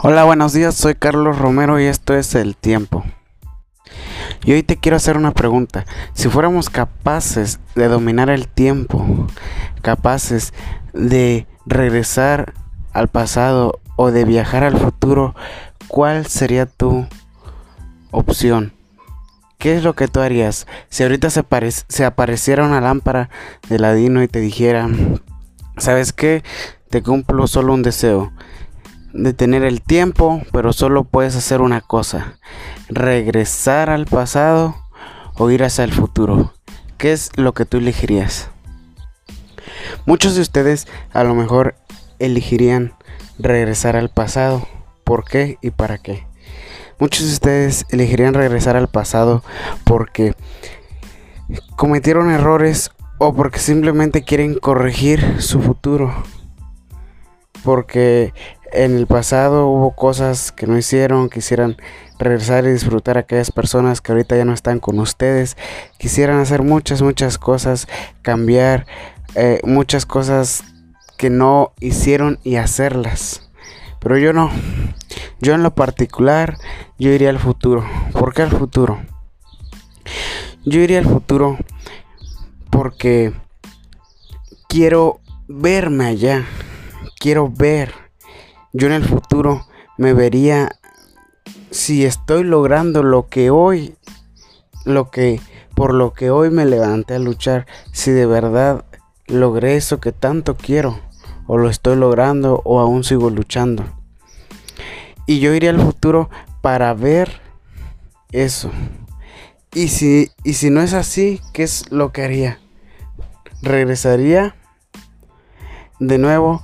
Hola, 0.00 0.22
buenos 0.22 0.52
días, 0.52 0.76
soy 0.76 0.94
Carlos 0.94 1.38
Romero 1.38 1.80
y 1.80 1.86
esto 1.86 2.14
es 2.14 2.36
El 2.36 2.54
Tiempo. 2.54 3.02
Y 4.44 4.52
hoy 4.52 4.62
te 4.62 4.76
quiero 4.76 4.96
hacer 4.96 5.16
una 5.16 5.32
pregunta. 5.32 5.86
Si 6.14 6.28
fuéramos 6.28 6.70
capaces 6.70 7.58
de 7.74 7.88
dominar 7.88 8.30
el 8.30 8.46
tiempo, 8.46 9.26
capaces 9.82 10.54
de 10.92 11.48
regresar 11.66 12.54
al 12.92 13.08
pasado 13.08 13.80
o 13.96 14.12
de 14.12 14.24
viajar 14.24 14.62
al 14.62 14.78
futuro, 14.78 15.34
¿cuál 15.88 16.26
sería 16.26 16.66
tu 16.66 17.08
opción? 18.12 18.72
¿Qué 19.58 19.76
es 19.76 19.82
lo 19.82 19.94
que 19.94 20.06
tú 20.06 20.20
harías? 20.20 20.68
Si 20.90 21.02
ahorita 21.02 21.28
se, 21.28 22.04
apareciera 22.04 22.64
una 22.64 22.80
lámpara 22.80 23.30
de 23.68 23.80
ladino 23.80 24.22
y 24.22 24.28
te 24.28 24.38
dijera, 24.38 24.88
¿sabes 25.76 26.12
qué? 26.12 26.44
Te 26.88 27.02
cumplo 27.02 27.48
solo 27.48 27.74
un 27.74 27.82
deseo 27.82 28.32
de 29.12 29.32
tener 29.32 29.64
el 29.64 29.82
tiempo, 29.82 30.42
pero 30.52 30.72
solo 30.72 31.04
puedes 31.04 31.36
hacer 31.36 31.60
una 31.60 31.80
cosa, 31.80 32.38
regresar 32.88 33.90
al 33.90 34.06
pasado 34.06 34.76
o 35.34 35.50
ir 35.50 35.64
hacia 35.64 35.84
el 35.84 35.92
futuro. 35.92 36.52
¿Qué 36.98 37.12
es 37.12 37.30
lo 37.36 37.54
que 37.54 37.64
tú 37.64 37.78
elegirías? 37.78 38.50
Muchos 40.06 40.34
de 40.34 40.40
ustedes 40.40 40.86
a 41.12 41.24
lo 41.24 41.34
mejor 41.34 41.76
elegirían 42.18 42.94
regresar 43.38 43.96
al 43.96 44.08
pasado. 44.08 44.66
¿Por 45.04 45.24
qué 45.24 45.58
y 45.62 45.70
para 45.70 45.98
qué? 45.98 46.26
Muchos 46.98 47.26
de 47.26 47.32
ustedes 47.32 47.86
elegirían 47.90 48.34
regresar 48.34 48.76
al 48.76 48.88
pasado 48.88 49.44
porque 49.84 50.34
cometieron 51.76 52.30
errores 52.30 52.90
o 53.18 53.34
porque 53.34 53.60
simplemente 53.60 54.24
quieren 54.24 54.54
corregir 54.54 55.40
su 55.40 55.60
futuro. 55.60 56.12
Porque 57.62 58.32
en 58.72 58.96
el 58.96 59.06
pasado 59.06 59.66
hubo 59.68 59.92
cosas 59.92 60.52
que 60.52 60.66
no 60.66 60.76
hicieron, 60.76 61.30
quisieran 61.30 61.76
regresar 62.18 62.64
y 62.64 62.72
disfrutar 62.72 63.16
a 63.16 63.20
aquellas 63.20 63.50
personas 63.50 64.00
que 64.00 64.12
ahorita 64.12 64.36
ya 64.36 64.44
no 64.44 64.52
están 64.52 64.80
con 64.80 64.98
ustedes, 64.98 65.56
quisieran 65.98 66.40
hacer 66.40 66.62
muchas, 66.62 67.02
muchas 67.02 67.38
cosas, 67.38 67.88
cambiar 68.22 68.86
eh, 69.34 69.60
muchas 69.64 70.06
cosas 70.06 70.64
que 71.16 71.30
no 71.30 71.72
hicieron 71.80 72.38
y 72.44 72.56
hacerlas. 72.56 73.48
Pero 74.00 74.18
yo 74.18 74.32
no. 74.32 74.50
Yo 75.40 75.54
en 75.54 75.62
lo 75.62 75.74
particular, 75.74 76.56
yo 76.98 77.10
iría 77.10 77.30
al 77.30 77.38
futuro. 77.38 77.84
¿Por 78.12 78.32
qué 78.32 78.42
al 78.42 78.50
futuro? 78.50 79.00
Yo 80.64 80.80
iría 80.80 80.98
al 80.98 81.04
futuro 81.04 81.58
porque 82.70 83.32
quiero 84.68 85.20
verme 85.48 86.06
allá. 86.06 86.44
Quiero 87.18 87.48
ver 87.48 88.07
yo 88.72 88.86
en 88.86 88.92
el 88.94 89.04
futuro 89.04 89.66
me 89.96 90.12
vería 90.12 90.70
si 91.70 92.04
estoy 92.04 92.44
logrando 92.44 93.02
lo 93.02 93.28
que 93.28 93.50
hoy, 93.50 93.94
lo 94.84 95.10
que, 95.10 95.40
por 95.74 95.94
lo 95.94 96.12
que 96.12 96.30
hoy 96.30 96.50
me 96.50 96.64
levanté 96.64 97.14
a 97.14 97.18
luchar, 97.18 97.66
si 97.92 98.10
de 98.10 98.26
verdad 98.26 98.84
logré 99.26 99.76
eso 99.76 100.00
que 100.00 100.12
tanto 100.12 100.56
quiero, 100.56 101.00
o 101.46 101.58
lo 101.58 101.68
estoy 101.68 101.96
logrando, 101.96 102.62
o 102.64 102.80
aún 102.80 103.04
sigo 103.04 103.30
luchando. 103.30 103.84
Y 105.26 105.40
yo 105.40 105.52
iría 105.54 105.70
al 105.70 105.80
futuro 105.80 106.30
para 106.62 106.94
ver 106.94 107.40
eso. 108.32 108.70
Y 109.74 109.88
si, 109.88 110.30
y 110.44 110.54
si 110.54 110.70
no 110.70 110.80
es 110.80 110.94
así, 110.94 111.40
¿qué 111.52 111.62
es 111.62 111.90
lo 111.90 112.12
que 112.12 112.24
haría? 112.24 112.58
Regresaría 113.60 114.54
de 115.98 116.18
nuevo 116.18 116.62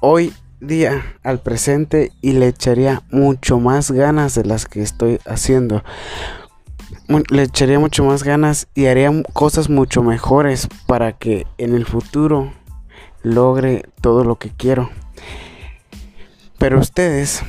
hoy 0.00 0.32
día 0.60 1.16
al 1.22 1.40
presente 1.40 2.12
y 2.20 2.32
le 2.32 2.48
echaría 2.48 3.02
mucho 3.10 3.58
más 3.58 3.90
ganas 3.90 4.34
de 4.34 4.44
las 4.44 4.66
que 4.66 4.82
estoy 4.82 5.18
haciendo. 5.26 5.82
Le 7.30 7.42
echaría 7.42 7.78
mucho 7.78 8.04
más 8.04 8.22
ganas 8.22 8.68
y 8.74 8.86
haría 8.86 9.10
cosas 9.32 9.68
mucho 9.68 10.02
mejores 10.02 10.68
para 10.86 11.12
que 11.12 11.46
en 11.58 11.74
el 11.74 11.86
futuro 11.86 12.52
logre 13.22 13.84
todo 14.00 14.24
lo 14.24 14.36
que 14.36 14.50
quiero. 14.50 14.90
Pero 16.58 16.78
ustedes, 16.78 17.42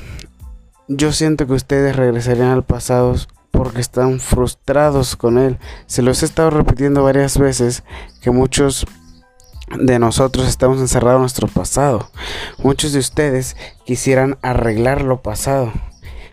yo 0.88 1.12
siento 1.12 1.46
que 1.46 1.54
ustedes 1.54 1.96
regresarían 1.96 2.50
al 2.50 2.64
pasado 2.64 3.16
porque 3.52 3.82
están 3.82 4.20
frustrados 4.20 5.16
con 5.16 5.38
él. 5.38 5.60
Se 5.86 6.02
los 6.02 6.24
he 6.24 6.26
estado 6.26 6.50
repitiendo 6.50 7.04
varias 7.04 7.38
veces 7.38 7.84
que 8.22 8.32
muchos 8.32 8.88
de 9.80 10.00
nosotros 10.00 10.48
estamos 10.48 10.80
encerrados 10.80 11.18
en 11.18 11.22
nuestro 11.22 11.48
pasado. 11.48 12.10
Muchos 12.64 12.94
de 12.94 13.00
ustedes 13.00 13.56
quisieran 13.86 14.38
arreglar 14.42 15.02
lo 15.02 15.22
pasado. 15.22 15.72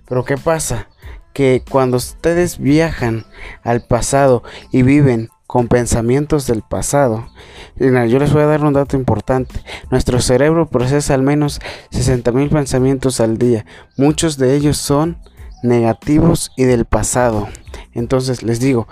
Pero 0.09 0.25
¿qué 0.25 0.37
pasa? 0.37 0.88
Que 1.32 1.62
cuando 1.69 1.99
ustedes 1.99 2.59
viajan 2.59 3.25
al 3.62 3.82
pasado 3.82 4.43
y 4.72 4.82
viven 4.82 5.28
con 5.47 5.69
pensamientos 5.69 6.47
del 6.47 6.62
pasado, 6.62 7.28
yo 7.76 8.19
les 8.19 8.32
voy 8.32 8.43
a 8.43 8.47
dar 8.47 8.65
un 8.65 8.75
dato 8.75 8.97
importante. 8.97 9.62
Nuestro 9.91 10.20
cerebro 10.20 10.69
procesa 10.69 11.15
al 11.15 11.22
menos 11.22 11.60
60 11.91 12.32
mil 12.32 12.49
pensamientos 12.50 13.20
al 13.20 13.38
día. 13.38 13.65
Muchos 13.97 14.37
de 14.37 14.56
ellos 14.56 14.78
son 14.78 15.19
negativos 15.62 16.53
y 16.56 16.65
del 16.65 16.84
pasado. 16.84 17.49
Entonces 17.94 18.43
les 18.43 18.60
digo, 18.60 18.88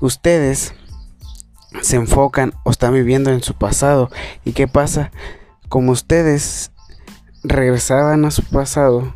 ustedes 0.00 0.74
se 1.82 1.96
enfocan 1.96 2.54
o 2.64 2.70
están 2.70 2.94
viviendo 2.94 3.30
en 3.30 3.42
su 3.42 3.54
pasado. 3.54 4.10
¿Y 4.44 4.52
qué 4.52 4.68
pasa? 4.68 5.10
Como 5.68 5.92
ustedes 5.92 6.72
regresaban 7.42 8.24
a 8.24 8.30
su 8.30 8.42
pasado 8.44 9.14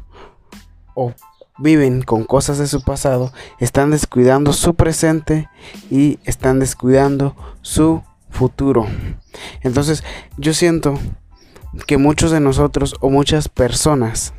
o 0.94 1.12
viven 1.58 2.02
con 2.02 2.24
cosas 2.24 2.58
de 2.58 2.66
su 2.66 2.82
pasado, 2.82 3.32
están 3.58 3.90
descuidando 3.90 4.52
su 4.52 4.74
presente 4.74 5.48
y 5.90 6.18
están 6.24 6.58
descuidando 6.58 7.36
su 7.62 8.02
futuro. 8.30 8.86
Entonces 9.62 10.02
yo 10.36 10.52
siento 10.54 10.98
que 11.86 11.98
muchos 11.98 12.30
de 12.30 12.40
nosotros 12.40 12.94
o 13.00 13.10
muchas 13.10 13.48
personas, 13.48 14.34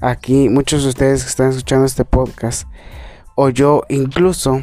aquí 0.00 0.48
muchos 0.48 0.82
de 0.82 0.90
ustedes 0.90 1.22
que 1.22 1.30
están 1.30 1.50
escuchando 1.50 1.86
este 1.86 2.04
podcast, 2.04 2.68
o 3.34 3.48
yo 3.48 3.82
incluso, 3.88 4.62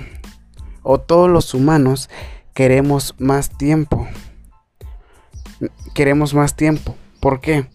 o 0.83 0.99
todos 0.99 1.29
los 1.29 1.53
humanos, 1.53 2.09
queremos 2.59 3.15
más 3.19 3.57
tiempo. 3.57 4.05
Queremos 5.93 6.33
más 6.33 6.57
tiempo. 6.57 6.93
¿Por 7.21 7.39
qué? 7.39 7.67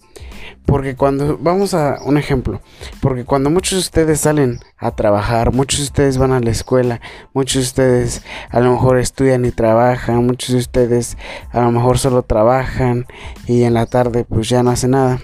Porque 0.66 0.94
cuando, 0.94 1.38
vamos 1.38 1.72
a 1.72 2.00
un 2.04 2.18
ejemplo, 2.18 2.60
porque 3.00 3.24
cuando 3.24 3.48
muchos 3.48 3.78
de 3.78 3.80
ustedes 3.80 4.20
salen 4.20 4.60
a 4.76 4.90
trabajar, 4.90 5.54
muchos 5.54 5.78
de 5.78 5.84
ustedes 5.84 6.18
van 6.18 6.32
a 6.32 6.40
la 6.40 6.50
escuela, 6.50 7.00
muchos 7.32 7.62
de 7.62 7.66
ustedes 7.68 8.22
a 8.50 8.60
lo 8.60 8.72
mejor 8.72 8.98
estudian 8.98 9.46
y 9.46 9.52
trabajan, 9.52 10.26
muchos 10.26 10.50
de 10.50 10.58
ustedes 10.58 11.16
a 11.50 11.62
lo 11.62 11.72
mejor 11.72 11.98
solo 11.98 12.20
trabajan 12.22 13.06
y 13.46 13.62
en 13.62 13.72
la 13.72 13.86
tarde 13.86 14.26
pues 14.28 14.50
ya 14.50 14.62
no 14.62 14.70
hacen 14.70 14.90
nada. 14.90 15.18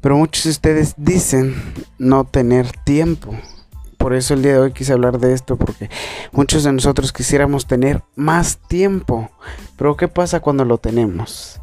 Pero 0.00 0.16
muchos 0.16 0.42
de 0.42 0.50
ustedes 0.50 0.94
dicen 0.96 1.54
no 1.98 2.24
tener 2.24 2.72
tiempo 2.84 3.32
por 4.02 4.14
eso 4.14 4.34
el 4.34 4.42
día 4.42 4.54
de 4.54 4.58
hoy 4.58 4.72
quise 4.72 4.92
hablar 4.92 5.20
de 5.20 5.32
esto, 5.32 5.56
porque 5.56 5.88
muchos 6.32 6.64
de 6.64 6.72
nosotros 6.72 7.12
quisiéramos 7.12 7.68
tener 7.68 8.02
más 8.16 8.58
tiempo. 8.66 9.30
Pero 9.78 9.96
¿qué 9.96 10.08
pasa 10.08 10.40
cuando 10.40 10.64
lo 10.64 10.76
tenemos? 10.78 11.60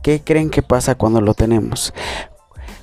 ¿Qué 0.00 0.22
creen 0.22 0.50
que 0.50 0.62
pasa 0.62 0.94
cuando 0.94 1.20
lo 1.20 1.34
tenemos? 1.34 1.92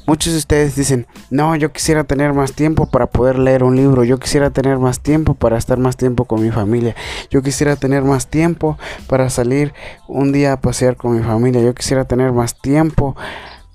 Muchos 0.08 0.34
de 0.34 0.40
ustedes 0.40 0.76
dicen, 0.76 1.08
no, 1.30 1.56
yo 1.56 1.72
quisiera 1.72 2.04
tener 2.04 2.34
más 2.34 2.52
tiempo 2.52 2.90
para 2.90 3.08
poder 3.08 3.40
leer 3.40 3.64
un 3.64 3.78
libro, 3.78 4.04
yo 4.04 4.20
quisiera 4.20 4.50
tener 4.50 4.78
más 4.78 5.00
tiempo 5.00 5.36
para 5.36 5.58
estar 5.58 5.78
más 5.78 5.96
tiempo 5.96 6.26
con 6.26 6.42
mi 6.42 6.52
familia, 6.52 6.94
yo 7.30 7.42
quisiera 7.42 7.78
tener 7.78 8.04
más 8.04 8.28
tiempo 8.28 8.78
para 9.08 9.30
salir 9.30 9.74
un 10.10 10.34
día 10.34 10.52
a 10.52 10.60
pasear 10.60 10.98
con 10.98 11.16
mi 11.16 11.24
familia, 11.24 11.62
yo 11.62 11.74
quisiera 11.74 12.04
tener 12.04 12.34
más 12.34 12.60
tiempo 12.60 13.16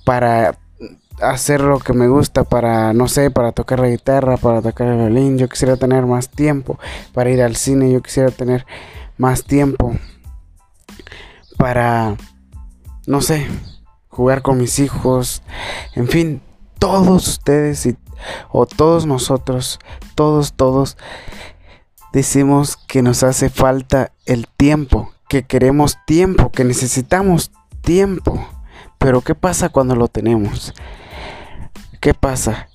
para 0.04 0.58
hacer 1.22 1.60
lo 1.60 1.78
que 1.78 1.92
me 1.92 2.08
gusta 2.08 2.44
para, 2.44 2.92
no 2.92 3.08
sé, 3.08 3.30
para 3.30 3.52
tocar 3.52 3.80
la 3.80 3.88
guitarra, 3.88 4.36
para 4.36 4.60
tocar 4.60 4.88
el 4.88 4.98
violín. 4.98 5.38
Yo 5.38 5.48
quisiera 5.48 5.76
tener 5.76 6.04
más 6.06 6.28
tiempo 6.28 6.78
para 7.12 7.30
ir 7.30 7.42
al 7.42 7.56
cine. 7.56 7.90
Yo 7.92 8.02
quisiera 8.02 8.30
tener 8.30 8.66
más 9.16 9.44
tiempo 9.44 9.94
para, 11.56 12.16
no 13.06 13.20
sé, 13.20 13.46
jugar 14.08 14.42
con 14.42 14.58
mis 14.58 14.78
hijos. 14.78 15.42
En 15.94 16.08
fin, 16.08 16.42
todos 16.78 17.28
ustedes 17.28 17.86
y, 17.86 17.96
o 18.50 18.66
todos 18.66 19.06
nosotros, 19.06 19.78
todos, 20.14 20.52
todos, 20.54 20.96
decimos 22.12 22.76
que 22.76 23.02
nos 23.02 23.22
hace 23.22 23.48
falta 23.48 24.12
el 24.26 24.46
tiempo, 24.48 25.12
que 25.28 25.44
queremos 25.44 25.98
tiempo, 26.06 26.50
que 26.50 26.64
necesitamos 26.64 27.52
tiempo. 27.80 28.46
Pero 28.98 29.20
¿qué 29.20 29.34
pasa 29.34 29.69
cuando 29.69 29.96
lo 29.96 30.08
tenemos? 30.08 30.74
¿Qué 32.02 32.14
pasa? 32.14 32.69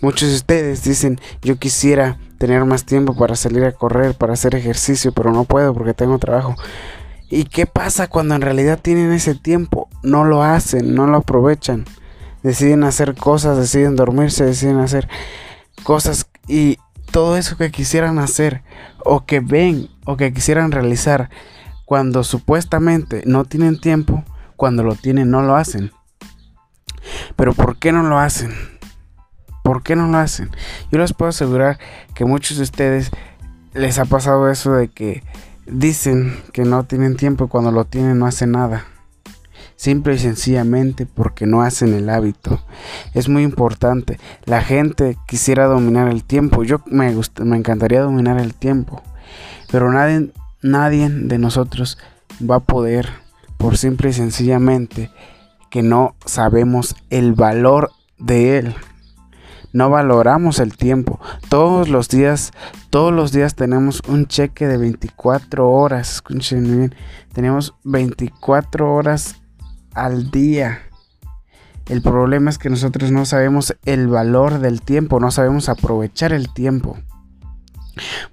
Muchos 0.00 0.30
de 0.30 0.34
ustedes 0.34 0.82
dicen, 0.82 1.20
yo 1.42 1.60
quisiera 1.60 2.18
tener 2.36 2.64
más 2.64 2.84
tiempo 2.84 3.16
para 3.16 3.36
salir 3.36 3.62
a 3.64 3.70
correr, 3.70 4.16
para 4.16 4.32
hacer 4.32 4.56
ejercicio, 4.56 5.12
pero 5.12 5.30
no 5.30 5.44
puedo 5.44 5.72
porque 5.74 5.94
tengo 5.94 6.18
trabajo. 6.18 6.56
¿Y 7.30 7.44
qué 7.44 7.66
pasa 7.66 8.08
cuando 8.08 8.34
en 8.34 8.40
realidad 8.40 8.80
tienen 8.82 9.12
ese 9.12 9.36
tiempo? 9.36 9.88
No 10.02 10.24
lo 10.24 10.42
hacen, 10.42 10.96
no 10.96 11.06
lo 11.06 11.18
aprovechan. 11.18 11.84
deciden 12.42 12.82
hacer 12.82 13.14
cosas, 13.14 13.56
deciden 13.56 13.94
dormirse, 13.94 14.44
deciden 14.44 14.80
hacer 14.80 15.08
cosas 15.84 16.28
y 16.48 16.78
todo 17.12 17.36
eso 17.36 17.56
que 17.56 17.70
quisieran 17.70 18.18
hacer 18.18 18.64
o 19.04 19.24
que 19.24 19.38
ven 19.38 19.88
o 20.04 20.16
que 20.16 20.32
quisieran 20.32 20.72
realizar 20.72 21.30
cuando 21.84 22.24
supuestamente 22.24 23.22
no 23.24 23.44
tienen 23.44 23.80
tiempo, 23.80 24.24
cuando 24.56 24.82
lo 24.82 24.96
tienen 24.96 25.30
no 25.30 25.42
lo 25.42 25.54
hacen. 25.54 25.92
Pero 27.36 27.54
¿por 27.54 27.76
qué 27.76 27.92
no 27.92 28.02
lo 28.02 28.18
hacen? 28.18 28.52
¿Por 29.62 29.82
qué 29.82 29.96
no 29.96 30.08
lo 30.08 30.18
hacen? 30.18 30.50
Yo 30.90 30.98
les 30.98 31.12
puedo 31.12 31.28
asegurar 31.28 31.78
que 32.14 32.24
muchos 32.24 32.56
de 32.56 32.62
ustedes 32.62 33.10
les 33.74 33.98
ha 33.98 34.04
pasado 34.04 34.50
eso 34.50 34.72
de 34.72 34.88
que 34.88 35.22
dicen 35.66 36.40
que 36.52 36.64
no 36.64 36.84
tienen 36.84 37.16
tiempo 37.16 37.44
y 37.44 37.48
cuando 37.48 37.70
lo 37.70 37.84
tienen 37.84 38.18
no 38.18 38.26
hacen 38.26 38.52
nada. 38.52 38.84
Simple 39.76 40.14
y 40.14 40.18
sencillamente 40.18 41.06
porque 41.06 41.46
no 41.46 41.62
hacen 41.62 41.94
el 41.94 42.10
hábito. 42.10 42.60
Es 43.14 43.28
muy 43.28 43.44
importante. 43.44 44.18
La 44.44 44.60
gente 44.60 45.16
quisiera 45.26 45.66
dominar 45.66 46.08
el 46.08 46.24
tiempo. 46.24 46.64
Yo 46.64 46.80
me, 46.86 47.14
me 47.44 47.56
encantaría 47.56 48.00
dominar 48.00 48.40
el 48.40 48.54
tiempo. 48.54 49.02
Pero 49.70 49.92
nadie, 49.92 50.32
nadie 50.62 51.08
de 51.08 51.38
nosotros 51.38 51.98
va 52.42 52.56
a 52.56 52.60
poder 52.60 53.08
por 53.56 53.76
simple 53.76 54.10
y 54.10 54.14
sencillamente 54.14 55.10
que 55.70 55.82
no 55.82 56.16
sabemos 56.24 56.96
el 57.10 57.34
valor 57.34 57.92
de 58.18 58.58
él. 58.58 58.74
No 59.72 59.90
valoramos 59.90 60.60
el 60.60 60.76
tiempo. 60.76 61.20
Todos 61.48 61.88
los 61.88 62.08
días, 62.08 62.52
todos 62.90 63.12
los 63.12 63.32
días 63.32 63.54
tenemos 63.54 64.02
un 64.08 64.26
cheque 64.26 64.66
de 64.66 64.78
24 64.78 65.68
horas. 65.70 66.14
Escuchen 66.14 66.64
bien. 66.64 66.94
Tenemos 67.32 67.74
24 67.84 68.92
horas 68.92 69.36
al 69.94 70.30
día. 70.30 70.80
El 71.86 72.02
problema 72.02 72.50
es 72.50 72.58
que 72.58 72.70
nosotros 72.70 73.10
no 73.10 73.24
sabemos 73.24 73.74
el 73.84 74.08
valor 74.08 74.58
del 74.58 74.82
tiempo, 74.82 75.20
no 75.20 75.30
sabemos 75.30 75.68
aprovechar 75.68 76.32
el 76.32 76.52
tiempo. 76.52 76.98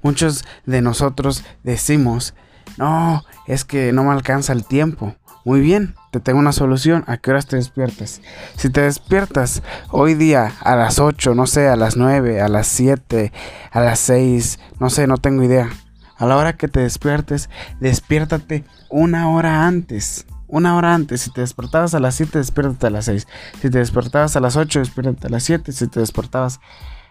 Muchos 0.01 0.43
de 0.65 0.81
nosotros 0.81 1.43
decimos, 1.63 2.33
no, 2.77 3.23
es 3.47 3.63
que 3.63 3.93
no 3.93 4.03
me 4.03 4.11
alcanza 4.11 4.51
el 4.51 4.65
tiempo. 4.65 5.15
Muy 5.45 5.61
bien, 5.61 5.95
te 6.15 6.21
tengo 6.21 6.39
una 6.39 6.53
solución. 6.53 7.03
¿A 7.07 7.17
qué 7.17 7.31
horas 7.31 7.45
te 7.45 7.57
despiertas? 7.57 8.21
Si 8.55 8.69
te 8.69 8.79
despiertas 8.79 9.63
hoy 9.89 10.13
día 10.13 10.53
a 10.61 10.77
las 10.77 10.99
8, 10.99 11.35
no 11.35 11.45
sé, 11.45 11.67
a 11.67 11.75
las 11.75 11.97
9, 11.97 12.39
a 12.39 12.47
las 12.47 12.67
7, 12.67 13.33
a 13.69 13.81
las 13.81 13.99
6, 13.99 14.59
no 14.79 14.89
sé, 14.89 15.07
no 15.07 15.17
tengo 15.17 15.43
idea. 15.43 15.69
A 16.17 16.25
la 16.25 16.37
hora 16.37 16.53
que 16.53 16.69
te 16.69 16.79
despiertes, 16.79 17.49
despiértate 17.81 18.63
una 18.89 19.29
hora 19.29 19.67
antes. 19.67 20.25
Una 20.47 20.77
hora 20.77 20.93
antes. 20.93 21.19
Si 21.19 21.31
te 21.31 21.41
despertabas 21.41 21.93
a 21.93 21.99
las 21.99 22.15
7, 22.15 22.37
despiértate 22.37 22.87
a 22.87 22.91
las 22.91 23.05
6. 23.05 23.27
Si 23.61 23.69
te 23.69 23.79
despertabas 23.79 24.37
a 24.37 24.39
las 24.39 24.55
8, 24.55 24.79
despiértate 24.79 25.27
a 25.27 25.29
las 25.31 25.43
7. 25.43 25.73
Si 25.73 25.87
te 25.87 25.99
despertabas 25.99 26.61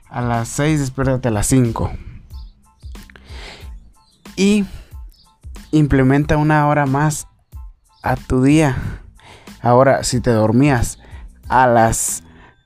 a 0.09 0.23
las 0.23 0.49
6, 0.49 0.81
despiértate 0.81 1.29
a 1.29 1.31
las 1.31 1.47
5. 1.49 1.93
Y 4.37 4.65
implementa 5.73 6.39
una 6.39 6.67
hora 6.67 6.87
más 6.87 7.29
a 8.05 8.17
tu 8.17 8.43
día. 8.43 8.77
Ahora, 9.62 10.05
si 10.05 10.21
te 10.21 10.31
dormías 10.31 10.99
a 11.49 11.67
las 11.67 12.23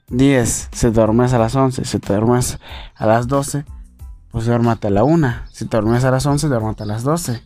10, 0.09 0.69
si 0.73 0.91
te 0.91 0.91
dormías 0.91 1.33
a 1.33 1.39
las 1.39 1.55
11, 1.55 1.85
si 1.85 1.99
te 2.01 2.13
dormías 2.13 2.59
a 2.97 3.07
las 3.07 3.29
12, 3.29 3.65
pues 4.33 4.47
duérmate 4.47 4.89
a 4.89 4.91
la 4.91 5.05
1. 5.05 5.35
Si 5.53 5.65
te 5.67 5.77
dormías 5.77 6.05
a 6.05 6.11
las 6.11 6.27
11, 6.27 6.49
duérmate 6.49 6.83
a 6.83 6.87
las 6.87 7.05
12. 7.05 7.41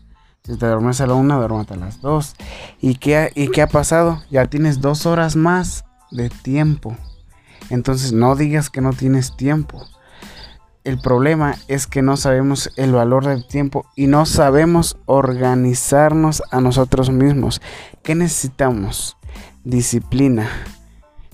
Si 0.44 0.56
te 0.56 0.67
dormías 0.67 1.00
a 1.03 1.06
la 1.06 1.15
1, 1.15 1.39
duérmate 1.39 1.75
a 1.75 1.77
las 1.77 2.00
2. 2.00 2.35
¿Y 2.81 2.94
qué, 2.97 3.31
¿Y 3.35 3.49
qué 3.49 3.62
ha 3.62 3.69
pasado? 3.69 4.23
Ya 4.31 4.47
tienes 4.47 4.81
dos 4.81 5.05
horas 5.05 5.37
más 5.37 5.85
de 6.11 6.31
tiempo. 6.31 6.97
Entonces 7.69 8.12
no 8.12 8.37
digas 8.37 8.71
que 8.71 8.81
no 8.81 8.94
tienes 8.94 9.37
tiempo. 9.37 9.87
El 10.84 10.99
problema 10.99 11.55
es 11.69 11.87
que 11.87 12.02
no 12.02 12.17
sabemos 12.17 12.73
el 12.76 12.93
valor 12.93 13.25
del 13.25 13.46
tiempo 13.46 13.87
y 13.94 14.08
no 14.08 14.26
sabemos 14.26 14.99
organizarnos 15.06 16.43
a 16.50 16.61
nosotros 16.61 17.11
mismos. 17.11 17.62
¿Qué 18.02 18.17
necesitamos? 18.17 19.17
Disciplina. 19.62 20.49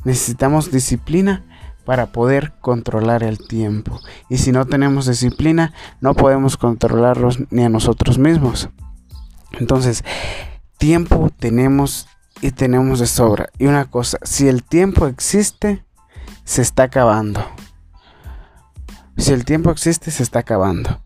Necesitamos 0.04 0.70
disciplina 0.70 1.46
para 1.86 2.12
poder 2.12 2.52
controlar 2.60 3.22
el 3.22 3.38
tiempo. 3.38 3.98
Y 4.28 4.36
si 4.36 4.52
no 4.52 4.66
tenemos 4.66 5.06
disciplina, 5.06 5.72
no 6.02 6.12
podemos 6.12 6.58
controlarlos 6.58 7.38
ni 7.50 7.64
a 7.64 7.70
nosotros 7.70 8.18
mismos. 8.18 8.68
Entonces, 9.52 10.04
tiempo 10.76 11.30
tenemos 11.38 12.06
y 12.42 12.50
tenemos 12.50 12.98
de 12.98 13.06
sobra. 13.06 13.48
Y 13.58 13.64
una 13.64 13.86
cosa, 13.86 14.18
si 14.24 14.46
el 14.46 14.62
tiempo 14.62 15.06
existe, 15.06 15.86
se 16.44 16.60
está 16.60 16.82
acabando. 16.82 17.42
Si 19.18 19.32
el 19.32 19.44
tiempo 19.44 19.70
existe, 19.70 20.10
se 20.10 20.22
está 20.22 20.38
acabando. 20.38 21.00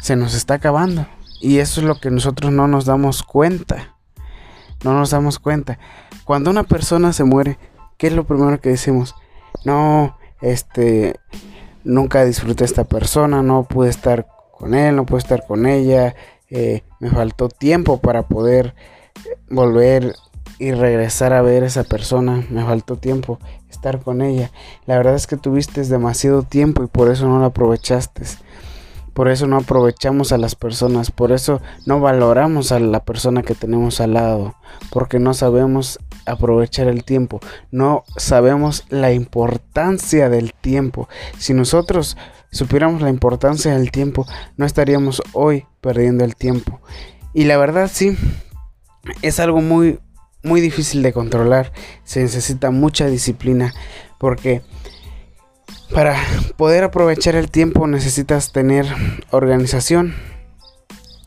Se 0.00 0.16
nos 0.16 0.34
está 0.34 0.54
acabando. 0.54 1.06
Y 1.40 1.58
eso 1.58 1.80
es 1.80 1.86
lo 1.86 2.00
que 2.00 2.10
nosotros 2.10 2.50
no 2.50 2.66
nos 2.66 2.86
damos 2.86 3.22
cuenta. 3.22 3.96
No 4.82 4.94
nos 4.94 5.10
damos 5.10 5.38
cuenta. 5.38 5.78
Cuando 6.24 6.50
una 6.50 6.64
persona 6.64 7.12
se 7.12 7.24
muere, 7.24 7.58
¿qué 7.96 8.08
es 8.08 8.14
lo 8.14 8.26
primero 8.26 8.60
que 8.60 8.70
decimos? 8.70 9.14
No, 9.64 10.16
este, 10.40 11.20
nunca 11.84 12.24
disfruté 12.24 12.64
esta 12.64 12.84
persona, 12.84 13.42
no 13.42 13.64
pude 13.64 13.90
estar 13.90 14.26
con 14.52 14.74
él, 14.74 14.96
no 14.96 15.04
pude 15.04 15.18
estar 15.18 15.46
con 15.46 15.66
ella, 15.66 16.14
eh, 16.50 16.82
me 16.98 17.10
faltó 17.10 17.48
tiempo 17.48 17.98
para 17.98 18.22
poder 18.22 18.74
volver 19.50 20.14
y 20.58 20.72
regresar 20.72 21.32
a 21.32 21.42
ver 21.42 21.62
a 21.62 21.66
esa 21.66 21.84
persona. 21.84 22.44
Me 22.50 22.64
faltó 22.64 22.96
tiempo 22.96 23.38
estar 23.70 24.00
con 24.00 24.22
ella. 24.22 24.50
La 24.86 24.96
verdad 24.96 25.14
es 25.14 25.26
que 25.26 25.36
tuviste 25.36 25.82
demasiado 25.84 26.42
tiempo 26.42 26.82
y 26.82 26.86
por 26.86 27.10
eso 27.10 27.26
no 27.26 27.38
lo 27.38 27.46
aprovechaste. 27.46 28.22
Por 29.18 29.28
eso 29.28 29.48
no 29.48 29.56
aprovechamos 29.56 30.30
a 30.30 30.38
las 30.38 30.54
personas, 30.54 31.10
por 31.10 31.32
eso 31.32 31.60
no 31.86 31.98
valoramos 31.98 32.70
a 32.70 32.78
la 32.78 33.04
persona 33.04 33.42
que 33.42 33.56
tenemos 33.56 34.00
al 34.00 34.14
lado, 34.14 34.54
porque 34.92 35.18
no 35.18 35.34
sabemos 35.34 35.98
aprovechar 36.24 36.86
el 36.86 37.02
tiempo, 37.02 37.40
no 37.72 38.04
sabemos 38.16 38.84
la 38.90 39.12
importancia 39.12 40.28
del 40.28 40.54
tiempo. 40.54 41.08
Si 41.36 41.52
nosotros 41.52 42.16
supiéramos 42.52 43.02
la 43.02 43.10
importancia 43.10 43.76
del 43.76 43.90
tiempo, 43.90 44.24
no 44.56 44.64
estaríamos 44.64 45.20
hoy 45.32 45.66
perdiendo 45.80 46.24
el 46.24 46.36
tiempo. 46.36 46.80
Y 47.34 47.42
la 47.42 47.56
verdad 47.56 47.90
sí, 47.92 48.16
es 49.22 49.40
algo 49.40 49.60
muy 49.60 49.98
muy 50.42 50.60
difícil 50.60 51.02
de 51.02 51.12
controlar, 51.12 51.72
se 52.04 52.20
necesita 52.20 52.70
mucha 52.70 53.06
disciplina 53.06 53.74
porque 54.18 54.62
para 55.92 56.16
poder 56.56 56.84
aprovechar 56.84 57.34
el 57.34 57.50
tiempo 57.50 57.86
necesitas 57.86 58.52
tener 58.52 58.86
organización, 59.30 60.14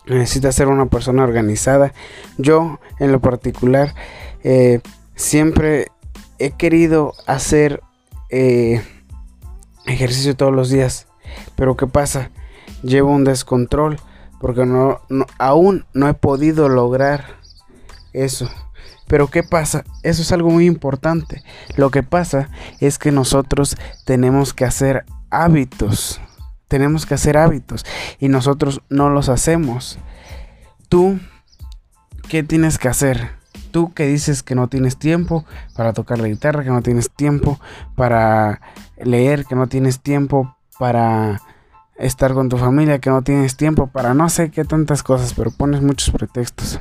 necesitas 0.05 0.55
ser 0.55 0.67
una 0.67 0.85
persona 0.85 1.23
organizada. 1.23 1.93
Yo 2.37 2.79
en 2.99 3.11
lo 3.11 3.19
particular 3.19 3.95
eh, 4.43 4.81
siempre 5.15 5.87
he 6.39 6.51
querido 6.51 7.13
hacer 7.25 7.81
eh, 8.29 8.81
ejercicio 9.85 10.35
todos 10.35 10.53
los 10.53 10.69
días, 10.69 11.07
pero 11.55 11.75
¿qué 11.75 11.87
pasa? 11.87 12.31
Llevo 12.83 13.11
un 13.11 13.23
descontrol 13.23 13.97
porque 14.39 14.65
no, 14.65 15.01
aún 15.37 15.85
no 15.93 16.07
he 16.07 16.13
podido 16.13 16.69
lograr 16.69 17.39
eso. 18.13 18.49
Pero 19.11 19.27
¿qué 19.27 19.43
pasa? 19.43 19.83
Eso 20.03 20.21
es 20.21 20.31
algo 20.31 20.49
muy 20.51 20.65
importante. 20.65 21.43
Lo 21.75 21.91
que 21.91 22.01
pasa 22.01 22.49
es 22.79 22.97
que 22.97 23.11
nosotros 23.11 23.75
tenemos 24.05 24.53
que 24.53 24.63
hacer 24.63 25.03
hábitos. 25.29 26.21
Tenemos 26.69 27.05
que 27.05 27.15
hacer 27.15 27.35
hábitos 27.35 27.85
y 28.19 28.29
nosotros 28.29 28.81
no 28.87 29.09
los 29.09 29.27
hacemos. 29.27 29.99
Tú, 30.87 31.19
¿qué 32.29 32.41
tienes 32.41 32.77
que 32.77 32.87
hacer? 32.87 33.31
Tú 33.71 33.93
que 33.93 34.07
dices 34.07 34.43
que 34.43 34.55
no 34.55 34.69
tienes 34.69 34.95
tiempo 34.95 35.43
para 35.75 35.91
tocar 35.91 36.17
la 36.19 36.29
guitarra, 36.29 36.63
que 36.63 36.69
no 36.69 36.81
tienes 36.81 37.11
tiempo 37.11 37.59
para 37.97 38.61
leer, 38.95 39.43
que 39.43 39.55
no 39.55 39.67
tienes 39.67 39.99
tiempo 39.99 40.55
para 40.79 41.41
estar 41.97 42.33
con 42.33 42.47
tu 42.47 42.57
familia, 42.57 42.99
que 42.99 43.09
no 43.09 43.23
tienes 43.23 43.57
tiempo 43.57 43.87
para 43.87 44.13
no 44.13 44.29
sé 44.29 44.51
qué 44.51 44.63
tantas 44.63 45.03
cosas, 45.03 45.33
pero 45.33 45.51
pones 45.51 45.81
muchos 45.81 46.11
pretextos. 46.11 46.79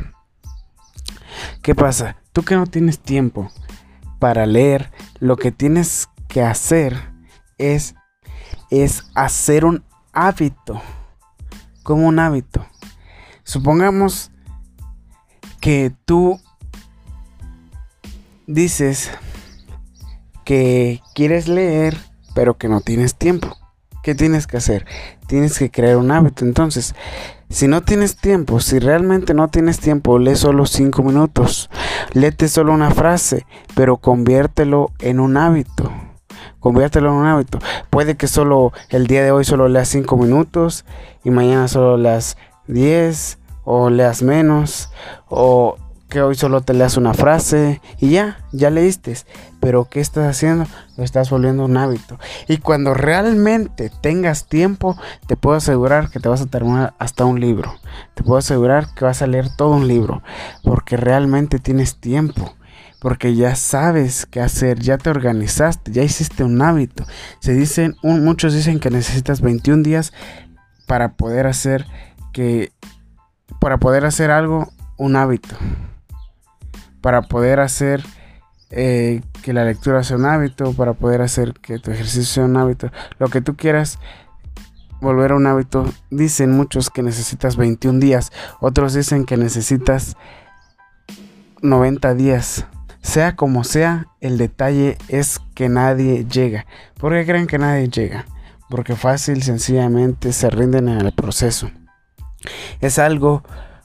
¿Qué 1.61 1.75
pasa? 1.75 2.20
Tú 2.33 2.43
que 2.43 2.57
no 2.57 2.67
tienes 2.67 2.99
tiempo 2.99 3.51
para 4.19 4.47
leer, 4.47 4.91
lo 5.19 5.37
que 5.37 5.51
tienes 5.51 6.09
que 6.29 6.43
hacer 6.43 6.97
es, 7.59 7.95
es 8.71 9.05
hacer 9.15 9.65
un 9.65 9.85
hábito. 10.13 10.81
Como 11.83 12.07
un 12.07 12.19
hábito. 12.19 12.65
Supongamos 13.43 14.31
que 15.61 15.93
tú 16.05 16.41
dices 18.47 19.11
que 20.45 21.01
quieres 21.15 21.49
leer, 21.49 21.97
pero 22.35 22.59
que 22.59 22.69
no 22.69 22.81
tienes 22.81 23.15
tiempo. 23.15 23.57
¿Qué 24.03 24.15
tienes 24.15 24.47
que 24.47 24.57
hacer? 24.57 24.87
Tienes 25.27 25.59
que 25.59 25.71
crear 25.71 25.97
un 25.97 26.11
hábito. 26.11 26.45
Entonces, 26.45 26.95
Si 27.50 27.66
no 27.66 27.83
tienes 27.83 28.16
tiempo, 28.16 28.61
si 28.61 28.78
realmente 28.78 29.35
no 29.35 29.49
tienes 29.49 29.80
tiempo, 29.80 30.21
lee 30.21 30.37
solo 30.37 30.66
cinco 30.66 31.02
minutos. 31.02 31.69
Léete 32.12 32.47
solo 32.47 32.73
una 32.73 32.92
frase, 32.92 33.45
pero 33.75 33.97
conviértelo 33.97 34.92
en 35.00 35.19
un 35.19 35.37
hábito. 35.37 35.90
Conviértelo 36.61 37.11
en 37.11 37.16
un 37.16 37.26
hábito. 37.26 37.59
Puede 37.90 38.16
que 38.16 38.28
solo 38.28 38.73
el 38.88 39.09
día 39.09 39.25
de 39.25 39.33
hoy 39.33 39.45
solo 39.45 39.69
leas 39.69 39.88
cinco 39.88 40.16
minutos 40.16 40.85
y 41.25 41.30
mañana 41.30 41.66
solo 41.66 41.97
leas 41.97 42.37
10 42.69 43.38
o 43.64 43.90
leas 43.90 44.23
menos 44.23 44.92
o 45.28 45.76
que 46.09 46.23
hoy 46.23 46.37
solo 46.37 46.61
te 46.61 46.73
leas 46.73 46.97
una 46.97 47.14
frase 47.14 47.80
y 47.99 48.11
ya, 48.11 48.38
ya 48.52 48.71
leíste. 48.71 49.16
Pero 49.61 49.88
¿qué 49.90 50.00
estás 50.00 50.29
haciendo? 50.29 50.67
Lo 50.97 51.05
estás 51.05 51.31
volviendo 51.31 51.64
un 51.64 51.76
hábito. 51.76 52.19
Y 52.49 52.59
cuando 52.59 52.95
realmente 52.95 53.90
tengas 54.00 54.47
tiempo, 54.47 54.97
te 55.26 55.37
puedo 55.37 55.57
asegurar 55.57 56.11
que 56.11 56.21
te 56.21 56.29
vas 56.29 56.40
a 56.40 56.47
terminar 56.47 56.95
hasta 56.99 57.25
un 57.25 57.40
libro. 57.40 57.75
Te 58.14 58.23
puedo 58.23 58.38
asegurar 58.38 58.95
que 58.95 59.05
vas 59.05 59.23
a 59.23 59.26
leer 59.26 59.55
todo 59.55 59.71
un 59.71 59.87
libro. 59.87 60.23
Porque 60.62 60.97
realmente 60.97 61.59
tienes 61.59 61.97
tiempo. 61.97 62.55
Porque 63.00 63.35
ya 63.35 63.55
sabes 63.55 64.26
qué 64.26 64.40
hacer, 64.40 64.81
ya 64.81 64.99
te 64.99 65.11
organizaste, 65.11 65.93
ya 65.93 66.02
hiciste 66.02 66.45
un 66.45 66.61
hábito. 66.61 67.07
Se 67.40 67.55
dicen, 67.55 67.97
muchos 68.02 68.52
dicen 68.52 68.79
que 68.79 68.90
necesitas 68.90 69.40
21 69.40 69.83
días 69.83 70.12
para 70.87 71.12
poder 71.12 71.47
hacer 71.47 71.87
que 72.33 72.73
para 73.61 73.79
poder 73.79 74.05
hacer 74.05 74.31
algo 74.31 74.71
un 74.97 75.17
hábito 75.17 75.57
para 77.00 77.23
poder 77.23 77.61
hacer 77.61 78.02
eh, 78.71 79.23
que 79.43 79.53
la 79.53 79.65
lectura 79.65 80.03
sea 80.05 80.17
un 80.17 80.27
hábito, 80.27 80.73
para 80.73 80.93
poder 80.93 81.23
hacer 81.23 81.55
que 81.55 81.79
tu 81.79 81.91
ejercicio 81.91 82.25
sea 82.25 82.45
un 82.45 82.57
hábito, 82.57 82.91
lo 83.19 83.29
que 83.29 83.41
tú 83.41 83.57
quieras 83.57 83.99
volver 85.00 85.33
a 85.33 85.37
un 85.37 85.47
hábito. 85.47 85.87
Dicen 86.11 86.53
muchos 86.53 86.91
que 86.91 87.03
necesitas 87.03 87.57
21 87.57 87.99
días, 87.99 88.33
otros 88.61 88.95
dicen 88.95 89.25
que 89.25 89.37
necesitas 89.37 90.17
90 91.62 92.15
días. 92.15 92.67
Sea 93.03 93.35
como 93.35 93.65
sea, 93.65 94.09
el 94.21 94.37
detalle 94.37 94.99
es 95.09 95.41
que 95.55 95.69
nadie 95.69 96.27
llega. 96.27 96.67
¿Por 96.99 97.12
qué 97.12 97.25
creen 97.25 97.47
que 97.47 97.59
nadie 97.59 97.89
llega? 97.89 98.27
Porque 98.69 98.95
fácil, 98.95 99.43
sencillamente 99.43 100.33
se 100.33 100.50
rinden 100.50 100.89
en 100.89 101.00
el 101.00 101.12
proceso. 101.12 101.71
Es 102.81 102.99
algo 102.99 103.43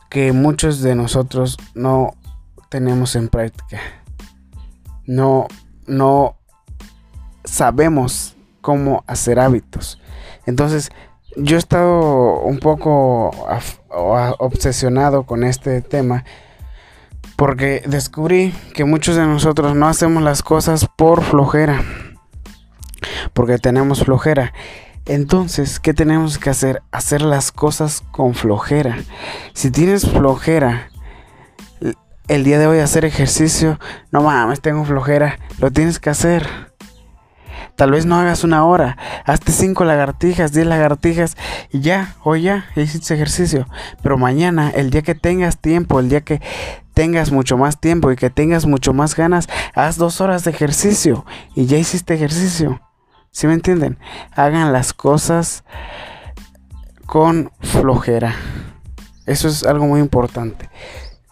que 0.10 0.32
muchos 0.34 0.82
de 0.82 0.96
nosotros 0.96 1.58
no 1.74 2.14
tenemos 2.70 3.16
en 3.16 3.30
práctica. 3.30 3.80
No, 5.06 5.48
no 5.88 6.38
sabemos 7.44 8.36
cómo 8.62 9.04
hacer 9.08 9.40
hábitos. 9.40 10.02
Entonces, 10.46 10.92
yo 11.38 11.56
he 11.56 11.60
estado 11.60 12.40
un 12.42 12.60
poco 12.60 13.32
obsesionado 14.40 15.24
con 15.24 15.44
este 15.44 15.82
tema 15.82 16.24
porque 17.36 17.84
descubrí 17.86 18.54
que 18.74 18.86
muchos 18.86 19.16
de 19.16 19.26
nosotros 19.26 19.76
no 19.76 19.88
hacemos 19.88 20.24
las 20.24 20.42
cosas 20.42 20.88
por 20.98 21.22
flojera. 21.24 21.84
Porque 23.34 23.58
tenemos 23.58 24.04
flojera. 24.06 24.54
Entonces, 25.06 25.80
¿qué 25.80 25.94
tenemos 25.94 26.38
que 26.38 26.50
hacer? 26.50 26.82
Hacer 26.92 27.22
las 27.22 27.52
cosas 27.52 28.04
con 28.12 28.34
flojera. 28.34 28.98
Si 29.54 29.70
tienes 29.70 30.10
flojera 30.10 30.90
el 32.28 32.44
día 32.44 32.60
de 32.60 32.68
hoy 32.68 32.80
hacer 32.80 33.06
ejercicio, 33.06 33.80
no 34.12 34.22
mames, 34.22 34.62
tengo 34.62 34.84
flojera, 34.86 35.40
lo 35.60 35.72
tienes 35.72 36.00
que 36.00 36.10
hacer. 36.10 36.48
Tal 37.76 37.92
vez 37.92 38.06
no 38.06 38.16
hagas 38.16 38.44
una 38.44 38.66
hora, 38.66 38.98
hazte 39.26 39.52
cinco 39.52 39.84
lagartijas, 39.84 40.54
diez 40.54 40.66
lagartijas 40.66 41.36
y 41.72 41.82
ya, 41.82 42.16
hoy 42.24 42.44
ya, 42.44 42.66
hiciste 42.76 43.14
ejercicio. 43.14 43.68
Pero 44.02 44.18
mañana, 44.18 44.72
el 44.74 44.90
día 44.92 45.02
que 45.02 45.14
tengas 45.14 45.60
tiempo, 45.60 46.00
el 46.00 46.08
día 46.08 46.22
que 46.22 46.42
tengas 46.94 47.32
mucho 47.32 47.58
más 47.58 47.80
tiempo 47.80 48.12
y 48.12 48.16
que 48.16 48.30
tengas 48.30 48.66
mucho 48.66 48.94
más 48.94 49.16
ganas, 49.16 49.48
haz 49.74 49.98
dos 49.98 50.22
horas 50.22 50.46
de 50.46 50.52
ejercicio 50.52 51.26
y 51.54 51.66
ya 51.66 51.78
hiciste 51.78 52.14
ejercicio. 52.14 52.82
¿Sí 53.32 53.48
me 53.48 53.54
entienden? 53.54 54.00
Hagan 54.34 54.72
las 54.72 54.94
cosas 54.94 55.66
con 57.06 57.52
flojera. 57.60 58.34
Eso 59.26 59.50
es 59.50 59.66
algo 59.66 59.86
muy 59.86 60.00
importante. 60.00 60.70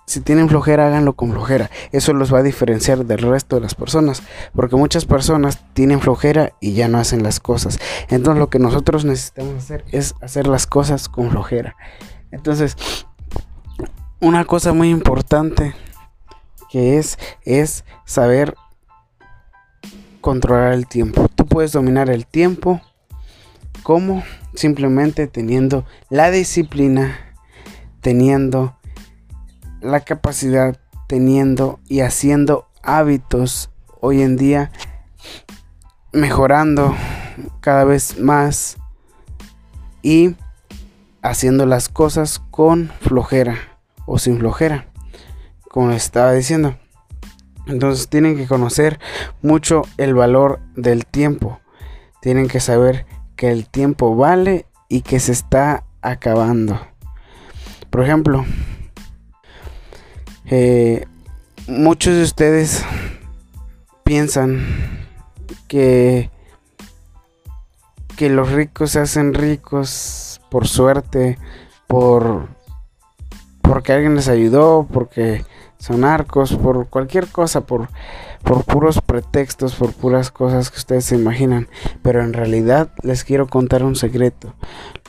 Si 0.06 0.20
tienen 0.20 0.50
flojera, 0.50 0.88
háganlo 0.88 1.14
con 1.14 1.32
flojera. 1.32 1.72
Eso 1.92 2.14
los 2.14 2.34
va 2.34 2.40
a 2.40 2.44
diferenciar 2.44 3.06
del 3.06 3.20
resto 3.20 3.56
de 3.56 3.62
las 3.62 3.76
personas. 3.76 4.22
Porque 4.54 4.76
muchas 4.76 5.06
personas 5.06 5.64
tienen 5.74 6.02
flojera 6.02 6.54
y 6.60 6.74
ya 6.74 6.88
no 6.88 6.98
hacen 6.98 7.24
las 7.24 7.40
cosas. 7.40 7.80
Entonces 8.10 8.40
lo 8.40 8.50
que 8.50 8.60
nosotros 8.60 9.06
necesitamos 9.06 9.64
hacer 9.64 9.86
es 9.92 10.16
hacer 10.22 10.48
las 10.48 10.68
cosas 10.68 11.08
con 11.08 11.32
flojera. 11.32 11.76
Entonces, 12.32 12.76
una 14.20 14.46
cosa 14.46 14.74
muy 14.74 14.90
importante 14.90 15.74
que 16.70 16.98
es, 16.98 17.18
es 17.44 17.86
saber 18.06 18.56
controlar 20.22 20.74
el 20.74 20.88
tiempo. 20.88 21.30
Tú 21.36 21.46
puedes 21.46 21.72
dominar 21.72 22.10
el 22.10 22.26
tiempo 22.26 22.82
como 23.84 24.24
simplemente 24.56 25.28
teniendo 25.28 25.86
la 26.10 26.32
disciplina, 26.32 27.20
teniendo 28.02 28.78
la 29.84 30.00
capacidad 30.00 30.78
teniendo 31.08 31.80
y 31.88 32.00
haciendo 32.00 32.68
hábitos 32.82 33.70
hoy 34.02 34.22
en 34.22 34.38
día 34.38 34.72
mejorando 36.14 36.96
cada 37.60 37.84
vez 37.84 38.18
más 38.20 38.78
y 40.02 40.36
haciendo 41.22 41.66
las 41.66 41.90
cosas 41.90 42.42
con 42.52 42.92
flojera 43.02 43.58
o 44.06 44.20
sin 44.20 44.40
flojera 44.40 44.88
como 45.70 45.92
estaba 45.92 46.32
diciendo. 46.34 46.76
Entonces 47.66 48.08
tienen 48.08 48.38
que 48.38 48.48
conocer 48.48 49.00
mucho 49.42 49.84
el 49.98 50.14
valor 50.14 50.60
del 50.76 51.06
tiempo. 51.06 51.60
Tienen 52.22 52.48
que 52.48 52.60
saber 52.60 53.06
que 53.36 53.52
el 53.52 53.68
tiempo 53.68 54.16
vale 54.16 54.66
y 54.88 55.02
que 55.02 55.20
se 55.20 55.32
está 55.32 55.84
acabando. 56.02 56.80
Por 57.90 58.04
ejemplo 58.04 58.46
eh, 60.46 61.06
muchos 61.68 62.16
de 62.16 62.24
ustedes 62.24 62.84
piensan 64.04 64.66
que, 65.68 66.30
que 68.16 68.30
los 68.30 68.52
ricos 68.52 68.92
se 68.92 69.00
hacen 69.00 69.34
ricos 69.34 70.42
por 70.50 70.68
suerte, 70.68 71.38
por 71.88 72.48
porque 73.64 73.94
alguien 73.94 74.16
les 74.16 74.28
ayudó, 74.28 74.88
porque 74.92 75.44
son 75.80 76.04
arcos, 76.04 76.54
por 76.54 76.88
cualquier 76.90 77.28
cosa, 77.28 77.62
por, 77.62 77.88
por 78.44 78.64
puros 78.66 79.02
pretextos, 79.02 79.74
por 79.74 79.94
puras 79.94 80.32
cosas 80.32 80.70
que 80.70 80.78
ustedes 80.78 81.06
se 81.06 81.16
imaginan. 81.16 81.68
Pero 82.04 82.22
en 82.22 82.34
realidad 82.34 82.92
les 83.02 83.24
quiero 83.24 83.48
contar 83.48 83.84
un 83.84 83.96
secreto. 83.96 84.54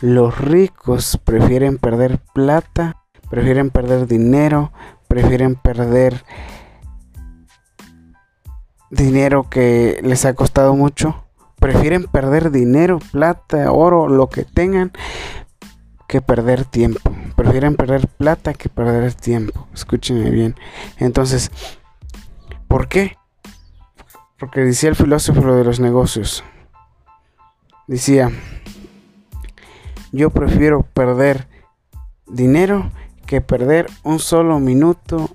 Los 0.01 0.39
ricos 0.39 1.19
prefieren 1.23 1.79
perder 1.79 2.21
plata, 2.33 2.97
prefieren 3.29 3.71
perder 3.71 4.07
dinero, 4.07 4.73
prefieren 5.15 5.55
perder 5.55 6.25
dinero 8.91 9.49
que 9.49 10.01
les 10.03 10.25
ha 10.25 10.35
costado 10.35 10.75
mucho. 10.75 11.25
Prefieren 11.61 12.07
perder 12.09 12.51
dinero, 12.51 12.99
plata, 13.13 13.71
oro, 13.71 14.09
lo 14.09 14.29
que 14.29 14.45
tengan, 14.45 14.91
que 16.09 16.21
perder 16.21 16.65
tiempo. 16.65 17.15
Prefieren 17.37 17.77
perder 17.77 18.09
plata 18.09 18.55
que 18.55 18.69
perder 18.69 19.15
tiempo. 19.15 19.69
Escúchenme 19.73 20.31
bien. 20.31 20.57
Entonces, 20.99 21.53
¿por 22.67 22.89
qué? 22.89 23.17
Porque 24.37 24.63
decía 24.63 24.89
el 24.89 24.97
filósofo 24.97 25.55
de 25.55 25.63
los 25.63 25.79
negocios. 25.79 26.43
Decía, 27.87 28.33
yo 30.11 30.31
prefiero 30.31 30.83
perder 30.83 31.47
dinero 32.27 32.91
que 33.27 33.41
perder 33.41 33.87
un 34.03 34.19
solo 34.19 34.61
minuto 34.61 35.31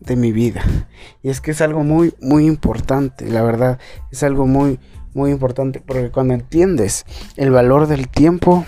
de 0.00 0.16
mi 0.16 0.32
vida. 0.32 0.62
Y 1.22 1.30
es 1.30 1.40
que 1.40 1.52
es 1.52 1.60
algo 1.60 1.82
muy, 1.82 2.14
muy 2.20 2.46
importante, 2.46 3.28
la 3.28 3.42
verdad. 3.42 3.78
Es 4.10 4.22
algo 4.22 4.46
muy, 4.46 4.78
muy 5.14 5.30
importante 5.30 5.80
porque 5.80 6.10
cuando 6.10 6.34
entiendes 6.34 7.04
el 7.36 7.50
valor 7.50 7.86
del 7.86 8.08
tiempo, 8.08 8.64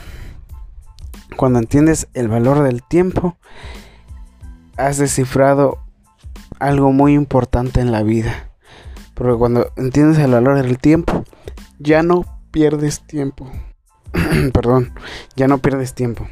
cuando 1.37 1.59
entiendes 1.59 2.09
el 2.15 2.29
valor 2.29 2.63
del 2.63 2.83
tiempo, 2.83 3.37
has 4.77 4.99
descifrado 4.99 5.79
algo 6.59 6.93
muy 6.93 7.15
importante 7.15 7.81
en 7.81 7.93
la 7.93 8.03
vida. 8.03 8.51
Porque 9.15 9.37
cuando 9.37 9.73
entiendes 9.77 10.19
el 10.19 10.33
valor 10.33 10.63
del 10.63 10.79
tiempo, 10.79 11.25
ya 11.79 12.03
no 12.03 12.25
pierdes 12.51 13.01
tiempo. 13.07 13.51
Perdón, 14.53 14.93
ya 15.37 15.49
no 15.49 15.59
pierdes 15.59 15.95
tiempo. 15.95 16.27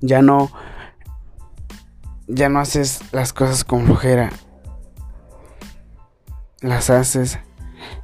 Ya 0.00 0.22
no 0.22 0.50
ya 2.28 2.48
no 2.48 2.60
haces 2.60 3.00
las 3.12 3.32
cosas 3.32 3.64
con 3.64 3.86
flojera. 3.86 4.30
Las 6.60 6.90
haces 6.90 7.38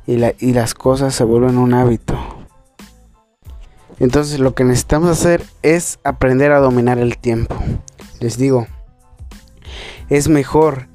y, 0.07 0.17
las 0.17 0.75
cosas 0.75 1.15
se 1.15 1.25
vuelven 1.25 1.59
un 1.59 1.75
hábito. 1.75 2.19
Entonces 3.99 4.41
lo 4.41 4.55
que 4.55 4.65
necesitamos 4.65 5.11
hacer 5.11 5.45
es 5.63 5.99
aprender 6.05 6.53
a 6.53 6.61
dominar 6.61 6.99
el 6.99 7.19
tiempo. 7.19 7.57
Les 8.21 8.37
digo, 8.37 8.67
es 10.09 10.29
mejor 10.29 10.89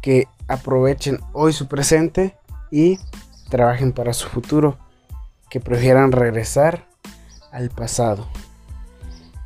que 0.00 0.26
aprovechen 0.48 1.20
hoy 1.32 1.52
su 1.52 1.68
presente 1.68 2.36
y 2.70 2.98
trabajen 3.50 3.92
para 3.92 4.12
su 4.12 4.28
futuro, 4.28 4.78
que 5.50 5.60
prefieran 5.60 6.12
regresar 6.12 6.86
al 7.52 7.70
pasado. 7.70 8.28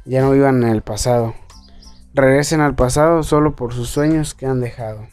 Ya 0.05 0.21
no 0.21 0.31
vivan 0.31 0.63
en 0.63 0.69
el 0.69 0.83
pasado. 0.83 1.35
Regresen 2.17 2.63
al 2.63 2.75
pasado 2.75 3.23
solo 3.23 3.55
por 3.55 3.75
sus 3.75 3.91
sueños 3.91 4.35
que 4.35 4.47
han 4.47 4.63
dejado. 4.63 5.07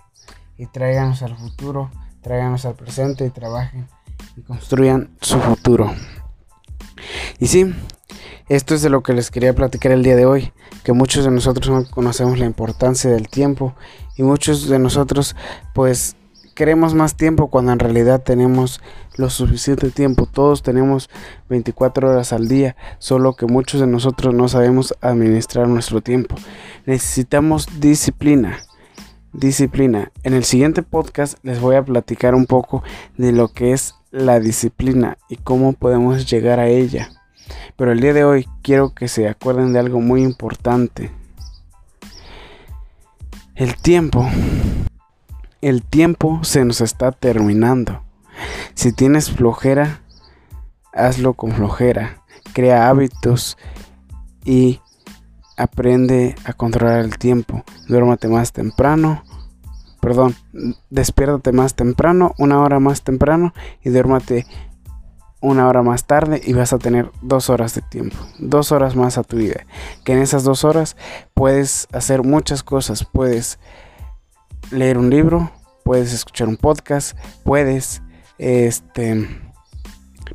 Y 0.58 0.68
tráiganos 0.68 1.22
al 1.22 1.36
futuro, 1.36 1.92
tráiganos 2.22 2.66
al 2.66 2.76
presente 2.76 3.26
y 3.26 3.30
trabajen 3.30 3.90
y 4.38 4.42
construyan 4.42 5.10
su 5.20 5.38
futuro. 5.42 5.94
Y 7.40 7.48
sí, 7.48 7.76
esto 8.48 8.74
es 8.74 8.82
de 8.84 8.90
lo 8.90 9.04
que 9.04 9.12
les 9.12 9.32
quería 9.32 9.54
platicar 9.54 9.92
el 9.92 10.02
día 10.02 10.16
de 10.16 10.26
hoy, 10.26 10.54
que 10.86 10.94
muchos 10.94 11.26
de 11.26 11.32
nosotros 11.32 11.68
no 11.70 11.92
conocemos 11.92 12.40
la 12.40 12.46
importancia 12.46 13.10
del 13.10 13.28
tiempo 13.28 13.76
y 14.16 14.24
muchos 14.24 14.70
de 14.70 14.80
nosotros 14.80 15.36
pues 15.74 16.16
queremos 16.56 16.94
más 16.94 17.18
tiempo 17.18 17.50
cuando 17.50 17.74
en 17.74 17.80
realidad 17.80 18.24
tenemos 18.24 18.80
lo 19.18 19.30
suficiente 19.30 19.92
tiempo. 19.92 20.26
Todos 20.26 20.64
tenemos 20.64 21.10
24 21.50 22.12
horas 22.12 22.32
al 22.32 22.48
día, 22.48 22.78
solo 23.00 23.34
que 23.36 23.46
muchos 23.46 23.82
de 23.82 23.88
nosotros 23.88 24.34
no 24.34 24.48
sabemos 24.48 24.96
administrar 25.02 25.68
nuestro 25.68 26.00
tiempo. 26.00 26.36
Necesitamos 26.86 27.68
disciplina. 27.80 28.60
Disciplina. 29.32 30.12
En 30.24 30.34
el 30.34 30.44
siguiente 30.44 30.84
podcast 30.84 31.38
les 31.44 31.60
voy 31.60 31.76
a 31.76 31.84
platicar 31.84 32.36
un 32.36 32.46
poco 32.46 32.84
de 33.18 33.32
lo 33.32 33.50
que 33.50 33.74
es 33.74 33.96
la 34.12 34.40
disciplina 34.40 35.18
y 35.30 35.38
cómo 35.38 35.74
podemos 35.74 36.30
llegar 36.30 36.60
a 36.60 36.68
ella. 36.68 37.10
Pero 37.76 37.92
el 37.92 38.00
día 38.00 38.14
de 38.14 38.26
hoy 38.26 38.48
quiero 38.62 38.94
que 38.94 39.08
se 39.08 39.28
acuerden 39.28 39.74
de 39.74 39.80
algo 39.80 40.02
muy 40.02 40.24
importante. 40.24 41.12
El 43.56 43.76
tiempo 43.76 44.28
el 45.64 45.82
tiempo 45.82 46.44
se 46.44 46.66
nos 46.66 46.82
está 46.82 47.14
terminando. 47.14 48.04
Si 48.74 48.92
tienes 48.92 49.32
flojera, 49.32 50.02
hazlo 50.92 51.36
con 51.36 51.54
flojera. 51.54 52.22
Crea 52.52 52.90
hábitos 52.90 53.58
y 54.44 54.82
aprende 55.58 56.36
a 56.46 56.54
controlar 56.54 57.00
el 57.00 57.18
tiempo. 57.18 57.64
Duérmate 57.88 58.28
más 58.28 58.52
temprano. 58.52 59.24
Perdón, 60.02 60.36
despiértate 60.90 61.54
más 61.54 61.76
temprano, 61.76 62.34
una 62.38 62.60
hora 62.60 62.80
más 62.80 63.04
temprano 63.04 63.54
y 63.82 63.90
duérmate 63.90 64.46
una 65.44 65.68
hora 65.68 65.82
más 65.82 66.06
tarde 66.06 66.42
y 66.44 66.54
vas 66.54 66.72
a 66.72 66.80
tener 66.80 67.12
dos 67.22 67.50
horas 67.50 67.76
de 67.76 67.82
tiempo, 67.82 68.16
dos 68.40 68.72
horas 68.72 68.96
más 68.96 69.18
a 69.18 69.24
tu 69.24 69.38
vida. 69.38 69.66
Que 70.04 70.14
en 70.14 70.20
esas 70.20 70.44
dos 70.44 70.64
horas 70.64 70.96
puedes 71.34 71.88
hacer 71.92 72.24
muchas 72.24 72.64
cosas, 72.64 73.06
puedes 73.06 73.60
leer 74.72 74.98
un 74.98 75.10
libro, 75.10 75.52
puedes 75.84 76.14
escuchar 76.14 76.48
un 76.48 76.56
podcast, 76.56 77.18
puedes, 77.44 78.02
este, 78.38 79.28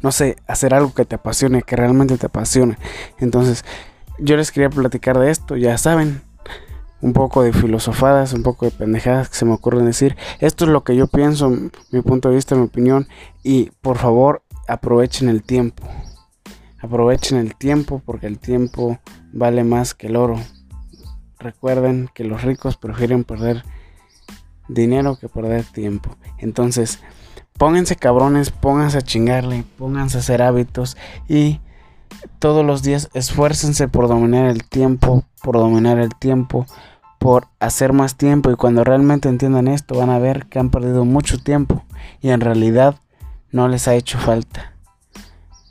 no 0.02 0.12
sé, 0.12 0.36
hacer 0.46 0.74
algo 0.74 0.92
que 0.92 1.06
te 1.06 1.16
apasione, 1.16 1.62
que 1.62 1.76
realmente 1.76 2.18
te 2.18 2.26
apasione. 2.26 2.76
Entonces, 3.18 3.64
yo 4.18 4.36
les 4.36 4.52
quería 4.52 4.70
platicar 4.70 5.18
de 5.18 5.30
esto, 5.30 5.56
ya 5.56 5.78
saben, 5.78 6.22
un 7.00 7.12
poco 7.12 7.42
de 7.42 7.52
filosofadas, 7.52 8.32
un 8.32 8.42
poco 8.42 8.64
de 8.64 8.72
pendejadas 8.72 9.28
que 9.28 9.36
se 9.36 9.44
me 9.44 9.52
ocurren 9.52 9.86
decir. 9.86 10.16
Esto 10.40 10.64
es 10.64 10.70
lo 10.70 10.82
que 10.84 10.96
yo 10.96 11.06
pienso, 11.06 11.50
mi 11.50 12.02
punto 12.02 12.28
de 12.28 12.34
vista, 12.34 12.56
mi 12.56 12.62
opinión, 12.62 13.06
y 13.42 13.70
por 13.80 13.98
favor, 13.98 14.42
aprovechen 14.66 15.28
el 15.28 15.42
tiempo. 15.42 15.84
Aprovechen 16.80 17.38
el 17.38 17.56
tiempo 17.56 18.02
porque 18.04 18.26
el 18.26 18.38
tiempo 18.38 18.98
vale 19.32 19.64
más 19.64 19.94
que 19.94 20.08
el 20.08 20.16
oro. 20.16 20.38
Recuerden 21.38 22.08
que 22.14 22.24
los 22.24 22.42
ricos 22.42 22.76
prefieren 22.76 23.24
perder 23.24 23.64
dinero 24.68 25.16
que 25.18 25.28
perder 25.28 25.64
tiempo. 25.64 26.16
Entonces, 26.38 27.00
pónganse 27.54 27.96
cabrones, 27.96 28.50
pónganse 28.50 28.98
a 28.98 29.02
chingarle, 29.02 29.64
pónganse 29.76 30.18
a 30.18 30.20
hacer 30.20 30.42
hábitos 30.42 30.96
y 31.28 31.60
todos 32.38 32.64
los 32.64 32.82
días 32.82 33.10
esfuércense 33.14 33.88
por 33.88 34.08
dominar 34.08 34.46
el 34.46 34.64
tiempo, 34.64 35.24
por 35.42 35.56
dominar 35.56 35.98
el 35.98 36.14
tiempo, 36.14 36.66
por 37.18 37.48
hacer 37.60 37.92
más 37.92 38.16
tiempo. 38.16 38.50
Y 38.50 38.56
cuando 38.56 38.84
realmente 38.84 39.28
entiendan 39.28 39.68
esto 39.68 39.98
van 39.98 40.10
a 40.10 40.18
ver 40.18 40.46
que 40.46 40.58
han 40.58 40.70
perdido 40.70 41.04
mucho 41.04 41.38
tiempo 41.38 41.84
y 42.20 42.30
en 42.30 42.40
realidad 42.40 42.96
no 43.50 43.68
les 43.68 43.88
ha 43.88 43.94
hecho 43.94 44.18
falta 44.18 44.72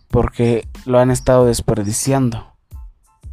porque 0.10 0.68
lo 0.86 1.00
han 1.00 1.12
estado 1.12 1.46
desperdiciando. 1.46 2.54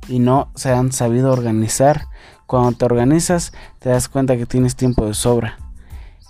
Y 0.06 0.18
no 0.18 0.50
se 0.54 0.70
han 0.70 0.92
sabido 0.92 1.32
organizar. 1.32 2.08
Cuando 2.46 2.72
te 2.72 2.84
organizas, 2.84 3.52
te 3.78 3.88
das 3.88 4.08
cuenta 4.08 4.36
que 4.36 4.44
tienes 4.44 4.76
tiempo 4.76 5.06
de 5.06 5.14
sobra. 5.14 5.63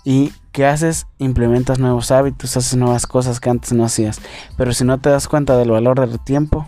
¿Y 0.05 0.31
qué 0.51 0.67
haces? 0.67 1.07
Implementas 1.17 1.79
nuevos 1.79 2.11
hábitos, 2.11 2.55
haces 2.55 2.77
nuevas 2.77 3.07
cosas 3.07 3.39
que 3.39 3.49
antes 3.49 3.73
no 3.73 3.83
hacías. 3.83 4.21
Pero 4.55 4.71
si 4.71 4.85
no 4.85 4.99
te 4.99 5.09
das 5.09 5.27
cuenta 5.27 5.57
del 5.57 5.71
valor 5.71 5.99
del 5.99 6.19
tiempo, 6.19 6.67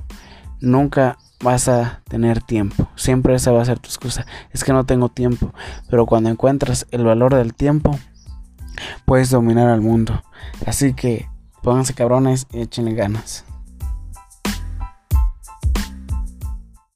nunca 0.59 1.17
vas 1.43 1.67
a 1.69 2.01
tener 2.09 2.41
tiempo. 2.41 2.87
Siempre 2.95 3.35
esa 3.35 3.51
va 3.51 3.61
a 3.61 3.65
ser 3.65 3.79
tu 3.79 3.89
excusa. 3.89 4.25
Es 4.51 4.63
que 4.63 4.73
no 4.73 4.85
tengo 4.85 5.09
tiempo. 5.09 5.53
Pero 5.89 6.07
cuando 6.07 6.31
encuentras 6.31 6.87
el 6.89 7.03
valor 7.03 7.35
del 7.35 7.53
tiempo, 7.53 7.97
puedes 9.05 9.29
dominar 9.29 9.69
al 9.69 9.81
mundo. 9.81 10.23
Así 10.65 10.95
que 10.95 11.29
pónganse 11.61 11.93
cabrones 11.93 12.47
y 12.51 12.61
échenle 12.61 12.95
ganas. 12.95 13.45